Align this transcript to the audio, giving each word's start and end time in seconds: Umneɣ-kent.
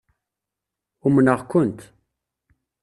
Umneɣ-kent. 1.05 1.79